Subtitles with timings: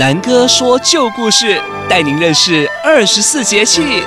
[0.00, 4.02] 南哥说旧故事，带您认识二十四节气。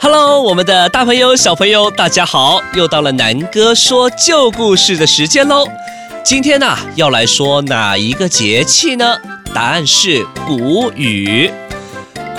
[0.00, 2.62] Hello，我们的大朋友、小朋友，大家好！
[2.74, 5.66] 又到了南哥说旧故事的时间喽。
[6.22, 9.16] 今天呢、要来说哪一个节气呢？
[9.52, 11.50] 答案是谷雨。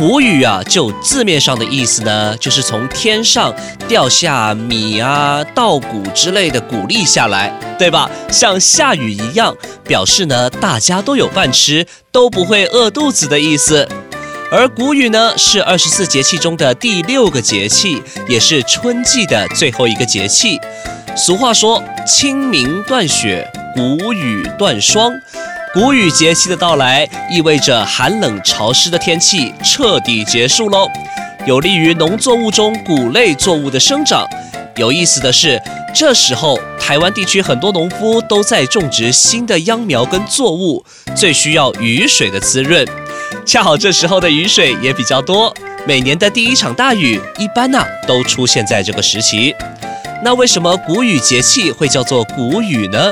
[0.02, 3.54] 谷雨啊，就字面上的意思呢，就是从天上
[3.88, 8.10] 掉下米啊、稻谷之类的谷粒下来，对吧？
[8.32, 13.88] 像下雨一样，表示呢大家都有饭吃，都不会饿肚子的意思。
[14.52, 20.60] 而谷雨呢，是二十四节气中的第六个节气，也是春季的最后一个节气。
[21.16, 25.14] 俗话说：“清明断雪，谷雨断霜。”
[25.74, 30.86] 谷雨节气的到来，意味着寒冷潮湿的天气彻底结束喽，
[31.48, 34.28] 有利于农作物中谷类作物的生长。
[34.76, 35.62] 有意思的是，
[35.96, 40.84] 这时候台湾地区很多农夫都在种植新的秧苗跟作物，
[41.16, 42.86] 最需要雨水的滋润。
[43.46, 45.56] 恰好这时候的雨水也比较多，
[45.88, 49.56] 每年的第一场大雨一般呢、都出现在这个时期。
[50.22, 53.10] 那为什么谷雨节气会叫做谷雨呢？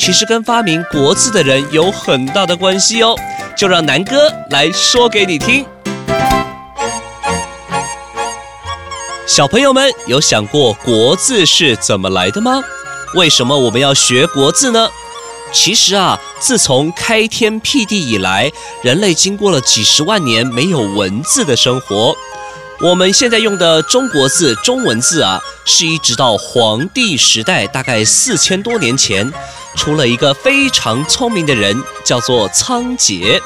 [0.00, 3.14] 其实跟发明国字的人有很大的关系哦，
[3.54, 5.62] 就让南哥来说给你听。
[9.26, 12.62] 小朋友们有想过国字是怎么来的吗？
[13.14, 14.88] 为什么我们要学国字呢？
[15.52, 18.50] 其实啊，自从开天辟地以来，
[18.82, 22.16] 人类经过了几十万年没有文字的生活。
[22.80, 29.30] 我们现在用的中国字、中文字啊，是一直到黄帝时代，大概四千多年前。
[29.76, 33.40] 出了一个非常聪明的人，叫做仓颉。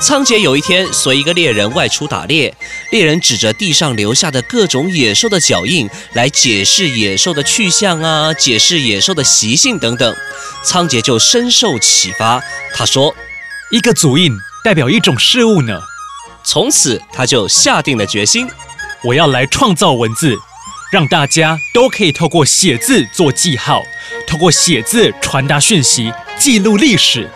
[0.00, 2.54] 仓颉有一天随一个猎人外出打猎，
[2.90, 10.16] 猎人指着地上留下的各种野兽的脚印来解释野兽的去向啊，解释野兽的习性等等。
[10.64, 12.42] 仓颉就深受启发，
[12.74, 13.14] 他说
[13.70, 14.32] ：“一个足印
[14.64, 15.82] 代表一种事物呢。”
[16.42, 18.48] 从此他就下定了决心，
[19.04, 20.34] 我要来创造文字。
[20.90, 23.82] 让大家都可以透过写字做记号，
[24.26, 27.30] 透过写字传达讯息，记录历史。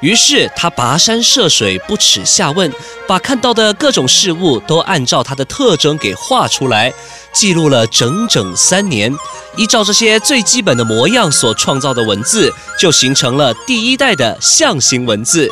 [0.00, 2.72] 于是他跋山涉水，不耻下问，
[3.06, 6.92] 把看到的各种事物都按照它的特征给画出来，
[7.32, 9.12] 记录了整整三年。
[9.56, 15.50] 依照这些最基本的模样所创造的文字，就形成了第一代的象形文字。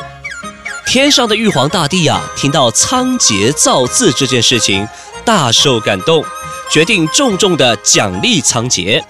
[0.85, 4.87] 天上的玉皇大帝啊，听到仓颉造字这件事情，
[5.23, 6.23] 大受感动。
[6.71, 9.03] 决定重重的奖励仓颉。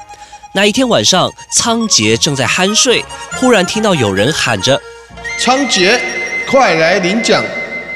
[0.53, 3.05] 那一天晚上，仓颉正在酣睡，
[3.35, 4.81] 忽然听到有人喊着
[5.37, 5.99] ：“仓颉，
[6.49, 7.43] 快来领奖！”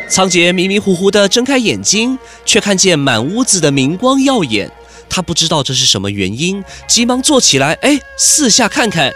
[0.07, 4.71] 仓颉迷迷糊糊地睁开眼睛，却看见满屋子的明光耀眼。
[5.09, 9.11] 他不知道这是什么原因，急忙坐起来，哎，四下看看。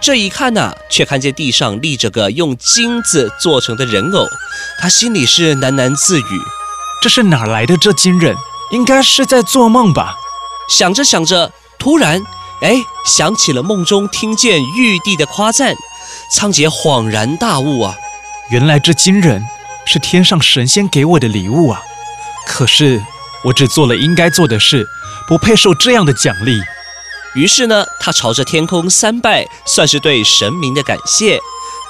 [0.00, 4.26] 这一看呐，却看见地上立着个用金子做成的人偶。
[4.80, 6.40] 他心里是喃喃自语
[7.00, 8.34] ：“这是哪来的这金人？”
[8.70, 10.16] 应该是在做梦吧，
[10.68, 12.22] 想着想着，突然，
[12.62, 15.74] 哎，想起了梦中听见玉帝的夸赞，
[16.30, 17.94] 仓颉恍然大悟啊，
[18.50, 19.44] 原来这金人
[19.86, 21.82] 是天上神仙给我的礼物啊！
[22.46, 23.02] 可是
[23.44, 24.86] 我只做了应该做的事，
[25.28, 26.60] 不配受这样的奖励。
[27.34, 31.38] 于是呢，他朝着天空三拜，算是对神明的感谢。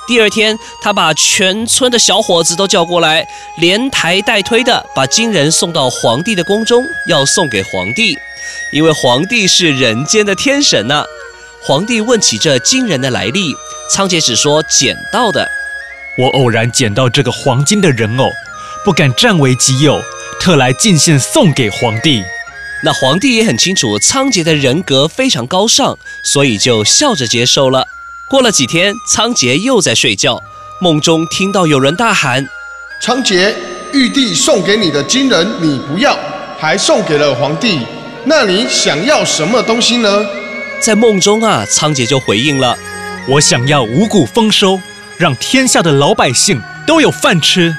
[0.07, 3.27] 第二天，他把全村的小伙子都叫过来，
[3.57, 8.19] 连抬带推的把金人送到皇帝的宫中，要送给皇帝，
[8.71, 11.05] 因为皇帝是人间的天神呐、啊。
[11.63, 13.55] 皇帝问起这金人的来历，
[13.91, 15.49] 仓颉只说捡到的。
[16.19, 18.31] 我偶然捡到这个黄金的人偶，
[18.85, 19.99] 不敢占为己有，
[20.39, 22.23] 特来进献送给皇帝。
[22.83, 27.87] 那皇帝也很清楚仓颉的人格非常高尚，所以就笑着接受了。
[28.29, 30.41] 过了几天，仓颉又在睡觉，
[30.81, 32.49] 梦中听到有人大喊
[33.01, 33.53] ：“仓颉，
[33.93, 36.19] 玉帝送给你的金人你不要，
[36.59, 37.81] 还送给了皇帝，
[38.25, 40.27] 那你想要什么东西呢？”
[40.81, 42.77] 在梦中啊，仓颉就回应了
[43.29, 44.81] ：“我想要五谷丰收，
[45.19, 47.77] 让天下的老百姓都有饭吃。”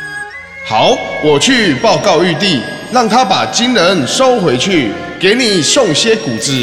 [0.68, 2.62] 好，我去报告玉帝，
[2.92, 6.54] 让他把金人收回去，给你送些谷子。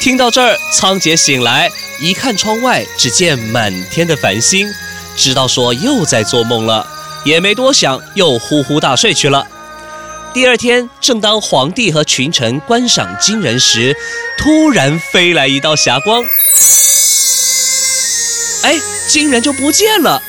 [0.00, 1.70] 听到这儿，仓颉醒来。
[2.00, 4.68] 一看窗外，只见满天的繁星，
[5.16, 6.86] 知道说又在做梦了，
[7.24, 9.44] 也没多想，又呼呼大睡去了。
[10.32, 13.96] 第二天，正当皇帝和群臣观赏金人时，
[14.38, 16.22] 突然飞来一道霞光，
[18.62, 18.78] 哎，
[19.08, 20.22] 金人就不见了。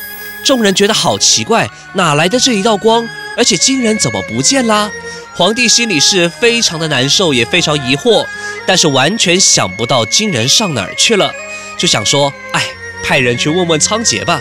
[0.43, 3.07] 众人觉得好奇怪，哪来的这一道光？
[3.37, 4.89] 而且金人怎么不见啦？
[5.35, 8.25] 皇帝心里是非常的难受，也非常疑惑，
[8.69, 11.33] 但是完全想不到金人上哪儿去了。
[11.75, 12.63] 就想说，哎，
[13.03, 14.39] 派人去问问仓颉吧。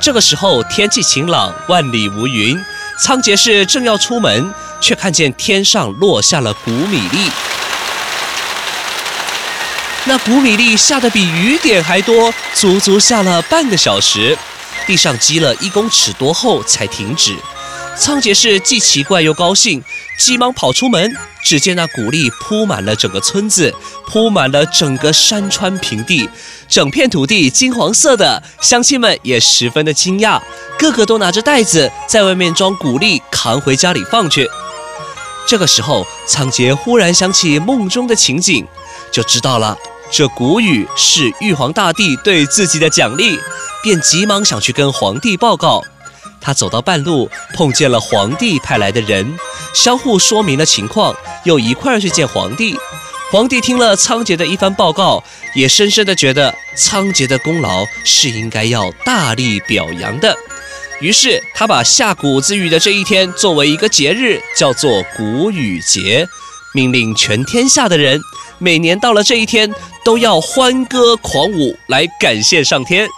[0.00, 2.60] 这个时候天气晴朗，万里无云。
[2.98, 7.30] 仓颉氏正要出门，却看见天上落下了谷米粒。
[10.02, 14.36] 那谷米粒下的比雨点还多，足足下了半个小时，
[14.84, 17.36] 地上积了一公尺多后才停止。
[17.96, 19.82] 仓颉是既奇怪又高兴，
[20.18, 23.72] 急忙跑出门，只见那谷粒铺满了整个村子，
[24.08, 26.28] 铺满了整个山川平地，
[26.68, 28.42] 整片土地金黄色的。
[28.60, 30.40] 乡亲们也十分的惊讶，
[30.78, 34.48] 个个都拿着袋子在外面装谷粒，扛回家里放去。
[35.46, 38.66] 这个时候，仓颉忽然想起梦中的情景，
[39.12, 39.76] 就知道了
[40.10, 43.38] 这谷雨是玉皇大帝对自己的奖励，
[43.82, 45.82] 便急忙想去跟皇帝报告。
[46.42, 49.38] 他走到半路，碰见了皇帝派来的人，
[49.72, 52.76] 相互说明了情况，又一块儿去见皇帝。
[53.30, 55.22] 皇帝听了仓颉的一番报告，
[55.54, 60.36] 也深深地觉得仓颉的功劳是应该要大力表扬的。
[61.00, 66.28] 于是他把下谷子雨的这一天作为一个节日，叫做谷雨节，
[66.74, 68.20] 命令全天下的人
[68.58, 69.72] 每年到了这一天
[70.04, 73.08] 都要欢歌狂舞来感谢上天。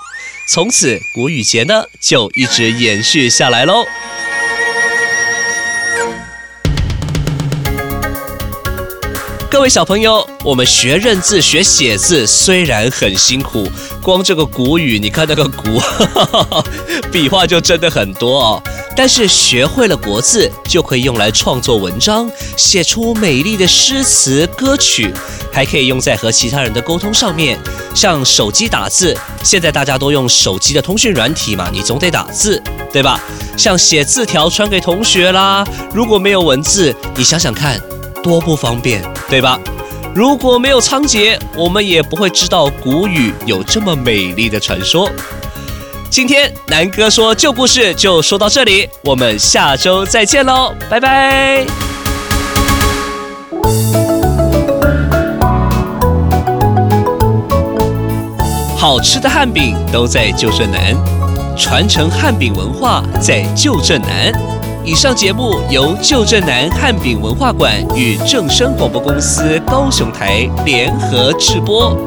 [0.46, 3.84] 从此，谷雨节呢就一直延续下来喽。
[9.50, 13.66] 各位小朋友，我们学认字、学写字虽然很辛苦，
[14.02, 15.80] 光这个谷雨，你看那个谷，
[17.10, 18.62] 笔画就真的很多哦。
[18.96, 25.12] 但是学会了国字，就可以用来创作文章，写出美丽的诗词歌曲，
[25.52, 27.58] 还可以用在和其他人的沟通上面。
[27.94, 32.62] 像手机打字，现在大家都用手机的通讯软体嘛，你总得打字，
[32.92, 33.20] 对吧？
[33.56, 37.80] 像写字条传给同学啦，如果没有文字，你想想看，
[38.22, 39.58] 多不方便，对吧？
[40.14, 45.10] 如果没有仓颉，我们也不会知道古语有这么美丽的传说。
[46.14, 51.66] 今天南哥说旧故事就说到这里，我们下周再见喽，拜拜。
[58.78, 60.94] 好吃的汉饼都在旧镇南，
[61.56, 64.32] 传承汉饼文化在旧镇南。
[64.84, 71.98] 以上节目由旧镇南汉饼文化馆与正声广播公司高雄台联合制播。